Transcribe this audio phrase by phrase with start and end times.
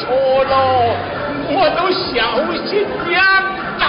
[0.00, 0.08] 错
[0.44, 0.54] 了，
[1.52, 2.10] 我都小
[2.66, 2.70] 心
[3.06, 3.20] 点
[3.78, 3.84] 到。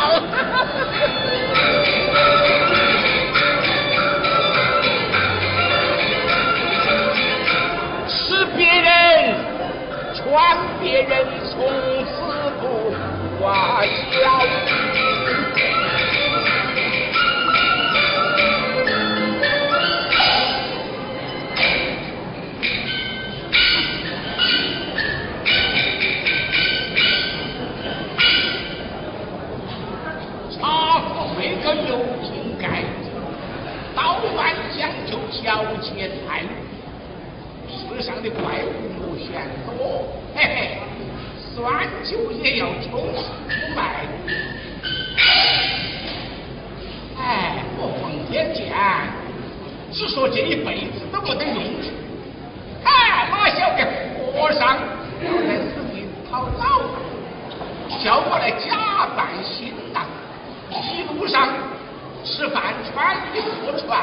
[8.08, 9.36] 是别人，
[10.13, 11.55] 穿别人，从
[41.62, 43.30] 端酒也要充数
[43.76, 44.08] 卖。
[47.20, 48.73] 哎，我奉天剑，
[49.92, 51.92] 只说这一辈子都不得用处。
[52.84, 53.86] 哎，哪晓得
[54.34, 54.80] 和尚
[55.22, 56.82] 要在此地讨老，
[58.04, 60.04] 叫我来假扮新郎，
[60.72, 61.48] 一路上
[62.23, 64.02] 吃饭穿衣服穿。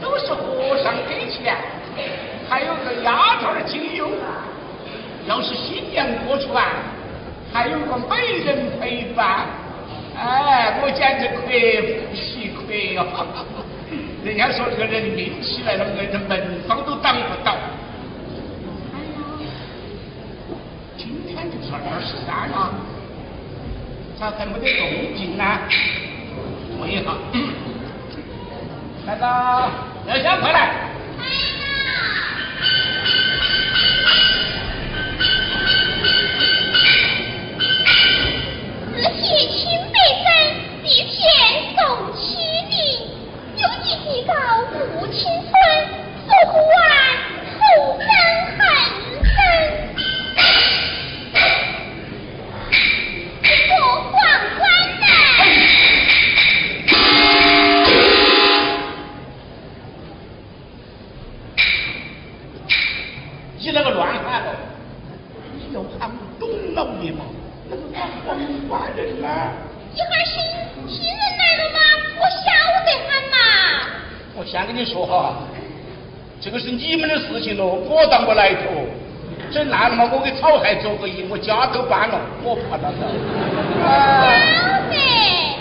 [0.00, 1.54] 都是和尚给钱，
[2.48, 4.08] 还有个丫头儿经用。
[5.30, 6.66] 要是新娘过船，
[7.52, 9.46] 还有个美人陪伴。
[10.18, 13.06] 哎，我简直亏不起亏哟！
[14.26, 17.52] 人家说这个人命起来了，连这门房都挡不到。
[18.92, 19.22] 哎呀，
[20.98, 22.74] 今天就是二十三了，
[24.18, 25.44] 咋还没得动静呢？
[26.80, 27.14] 问一下，
[29.06, 29.24] 来个。
[30.08, 30.89] 老乡，快来！
[69.92, 70.32] 一会儿新
[70.88, 71.78] 新人来了吗？
[72.20, 72.46] 我晓
[72.84, 73.36] 得喊嘛。
[74.36, 75.34] 我先跟你说哈，
[76.40, 78.86] 这个是你们的事情喽，我当不来头。
[79.50, 82.96] 整烂了嘛，我给草海做个揖，我家都搬了，我怕那个。
[84.56, 84.96] 晓得。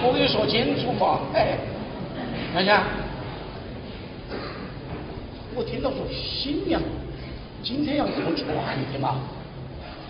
[0.01, 1.57] 我跟你说清楚嘛，哎，
[2.53, 2.83] 看看，
[5.55, 6.81] 我听到说新娘
[7.63, 8.45] 今天要坐船
[8.91, 9.19] 的嘛。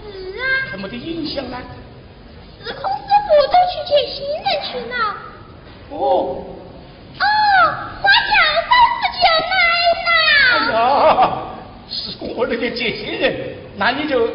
[0.04, 0.08] 是
[0.40, 0.42] 啊。
[0.72, 1.58] 怎么的影响呢？
[2.64, 4.96] 司空师傅都去接新人去了。
[5.92, 5.98] 哦。
[7.20, 7.24] 哦，
[8.02, 8.32] 花轿
[8.68, 9.54] 嫂子就来
[10.06, 10.08] 了。
[10.52, 10.78] 哎呀，
[11.90, 14.30] 是我那个接新人，那你就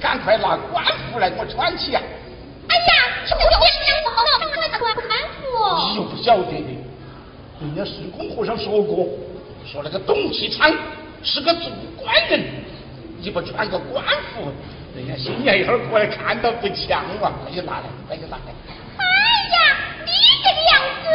[0.00, 2.00] 赶快拿官服来给我穿起呀。
[2.68, 2.82] 哎呀。
[5.76, 6.76] 你又不晓得的，
[7.60, 9.08] 人家孙公和尚说过，
[9.64, 10.70] 说那个董其昌
[11.24, 12.44] 是个做官人，
[13.20, 14.52] 你不穿个官服。
[14.94, 18.52] 人家新娘一会儿过来看到不强嘛，快去拿来，快去拿来。
[18.96, 19.04] 哎
[19.56, 19.56] 呀，
[20.04, 20.10] 你
[20.44, 21.06] 这个样子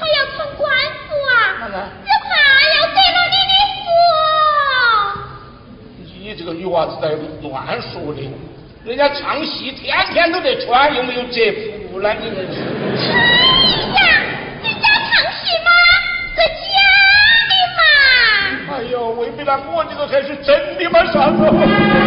[0.00, 0.66] 还要穿官
[1.06, 1.36] 服啊？
[1.62, 2.28] 只怕
[2.74, 3.52] 要得了你的
[3.84, 3.86] 福。
[6.18, 7.04] 你这个女娃子在
[7.42, 8.18] 乱说的，
[8.84, 11.52] 人家唱戏天天都得穿，又没有折
[11.92, 12.24] 服呢，你。
[13.12, 13.66] 哎
[19.48, 21.97] 那我这个才是真的嘛，啥子？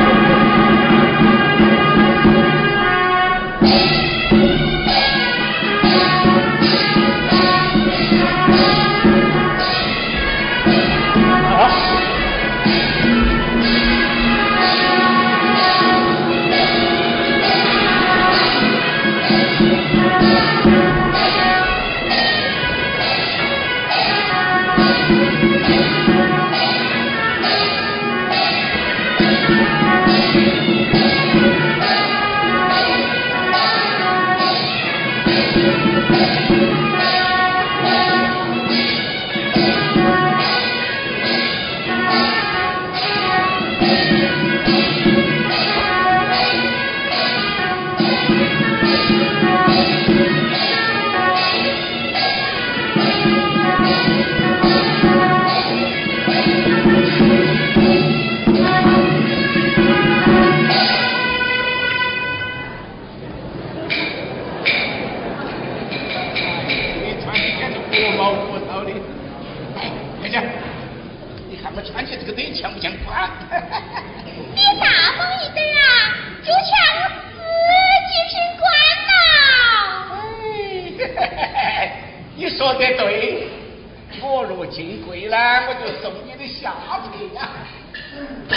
[36.10, 36.50] thank
[44.98, 45.01] you
[73.52, 74.86] 你大
[75.18, 75.84] 方一点啊，
[76.42, 77.04] 就差我
[77.36, 77.44] 十
[78.08, 78.64] 几品官
[79.10, 79.12] 了。
[81.52, 82.00] 哎，
[82.38, 83.50] 你说的对，
[84.22, 85.36] 我如今贵了，
[85.68, 86.92] 我就送你的下策
[87.38, 87.42] 啊。
[88.50, 88.56] 嘿！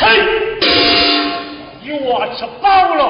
[1.82, 3.02] 你我吃饱了，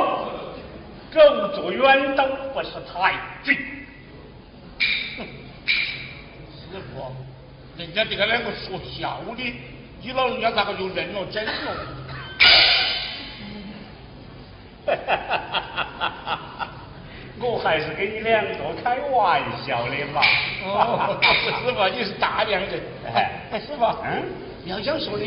[1.13, 3.15] 更做远斗不是太
[3.45, 3.55] 对。
[6.49, 7.15] 师傅，
[7.77, 9.55] 人家这个两个说笑的。
[10.05, 11.53] 你老人家咋个就认了真了？
[17.41, 18.51] 我还是跟你两个
[18.83, 20.21] 开玩笑的嘛。
[20.67, 22.73] 哦，师傅，你是大量人。
[23.15, 24.23] 哎哎，师傅，嗯，
[24.67, 25.25] 要讲说的，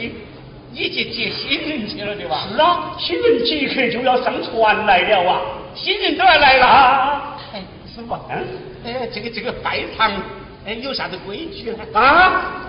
[0.71, 2.45] 你去接新人去了对吧？
[2.47, 5.41] 是啊，新人即刻就要上船来了啊！
[5.73, 6.67] 新人都要来了。
[6.67, 7.63] 啊，哎，
[7.95, 8.45] 师傅，嗯，
[8.85, 10.11] 哎，这个这个拜堂，
[10.67, 11.83] 哎，有啥子规矩呢？
[11.99, 12.66] 啊，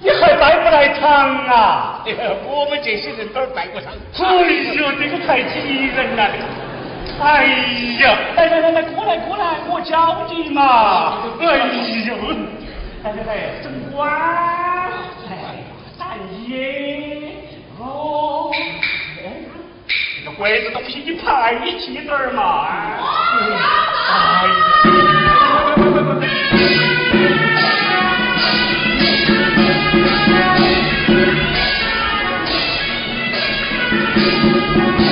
[0.00, 1.08] 你还拜不来场
[1.46, 2.02] 啊？
[2.06, 2.14] 哎，
[2.44, 3.92] 我们这些人都是拜过堂。
[4.24, 4.42] 哎
[4.74, 6.28] 呦，这个太急人了！
[7.18, 7.44] 哎
[8.00, 11.18] 呀，来来来来，过来过来，我教你嘛！
[11.40, 11.44] 哎
[12.06, 12.14] 呦，
[13.02, 14.10] 来来来，正官，
[15.30, 15.64] 哎，
[15.96, 16.06] 三
[16.46, 17.32] 爷，
[17.78, 19.32] 哦，哎，
[20.18, 22.68] 这个鬼子东西你排气点儿嘛！
[22.68, 23.48] 哎
[24.86, 25.25] 来
[34.16, 35.05] 来